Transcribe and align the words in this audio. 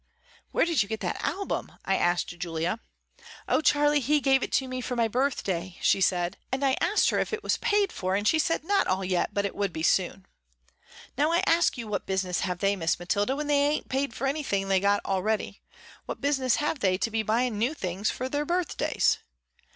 'Where 0.51 0.65
you 0.65 0.87
get 0.87 1.01
that 1.01 1.23
album?' 1.23 1.73
I 1.85 1.95
asked 1.95 2.35
Julia. 2.39 2.79
'Oh, 3.47 3.61
Charley 3.61 3.99
he 3.99 4.19
gave 4.19 4.41
it 4.41 4.51
to 4.53 4.67
me 4.67 4.81
for 4.81 4.95
my 4.95 5.07
birthday,' 5.07 5.77
she 5.79 6.01
said, 6.01 6.37
and 6.51 6.65
I 6.65 6.75
asked 6.81 7.11
her 7.11 7.19
if 7.19 7.31
it 7.31 7.43
was 7.43 7.57
paid 7.57 7.91
for 7.91 8.15
and 8.15 8.27
she 8.27 8.39
said 8.39 8.63
not 8.63 8.87
all 8.87 9.05
yet 9.05 9.31
but 9.31 9.45
it 9.45 9.53
would 9.53 9.71
be 9.71 9.83
soon. 9.83 10.25
Now 11.19 11.31
I 11.31 11.43
ask 11.45 11.77
you 11.77 11.87
what 11.87 12.07
business 12.07 12.39
have 12.39 12.57
they 12.57 12.75
Miss 12.75 12.97
Mathilda, 12.99 13.35
when 13.35 13.45
they 13.45 13.61
ain't 13.63 13.89
paid 13.89 14.15
for 14.15 14.25
anything 14.25 14.69
they 14.69 14.79
got 14.79 15.05
already, 15.05 15.61
what 16.07 16.19
business 16.19 16.55
have 16.55 16.79
they 16.79 16.97
to 16.97 17.11
be 17.11 17.21
buying 17.21 17.59
new 17.59 17.75
things 17.75 18.09
for 18.09 18.27
her 18.33 18.43
birthdays. 18.43 19.19